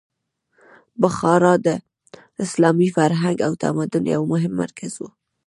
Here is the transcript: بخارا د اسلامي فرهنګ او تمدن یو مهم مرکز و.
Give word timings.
بخارا 1.01 1.53
د 1.65 1.67
اسلامي 2.45 2.89
فرهنګ 2.95 3.37
او 3.47 3.51
تمدن 3.63 4.03
یو 4.15 4.21
مهم 4.33 4.53
مرکز 4.63 4.93
و. 4.97 5.03